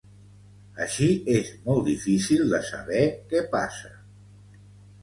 [0.85, 3.05] Així és molt difícil de saber
[3.35, 3.97] què passa.